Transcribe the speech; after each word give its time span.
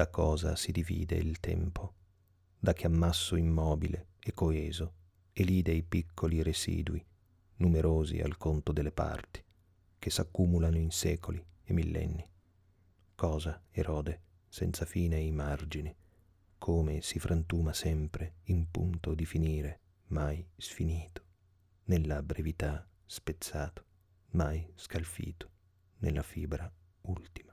da 0.00 0.08
cosa 0.08 0.56
si 0.56 0.72
divide 0.72 1.16
il 1.16 1.40
tempo, 1.40 1.92
da 2.58 2.72
che 2.72 2.86
ammasso 2.86 3.36
immobile 3.36 4.12
e 4.18 4.32
coeso 4.32 4.94
elide 5.34 5.72
i 5.72 5.82
piccoli 5.82 6.42
residui, 6.42 7.04
numerosi 7.56 8.18
al 8.18 8.38
conto 8.38 8.72
delle 8.72 8.92
parti, 8.92 9.44
che 9.98 10.08
s'accumulano 10.08 10.78
in 10.78 10.90
secoli 10.90 11.44
e 11.64 11.72
millenni. 11.74 12.26
Cosa, 13.14 13.62
Erode, 13.70 14.22
senza 14.48 14.86
fine 14.86 15.20
i 15.20 15.32
margini, 15.32 15.94
come 16.56 17.02
si 17.02 17.18
frantuma 17.18 17.74
sempre 17.74 18.36
in 18.44 18.70
punto 18.70 19.12
di 19.12 19.26
finire, 19.26 19.80
mai 20.06 20.42
sfinito, 20.56 21.24
nella 21.84 22.22
brevità 22.22 22.88
spezzato, 23.04 23.84
mai 24.30 24.66
scalfito, 24.76 25.50
nella 25.98 26.22
fibra 26.22 26.72
ultima. 27.02 27.49